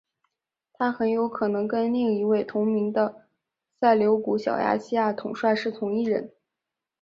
[0.73, 3.27] 他很有可能跟另一位同名的
[3.79, 6.33] 塞琉古小亚细亚统帅是同一人。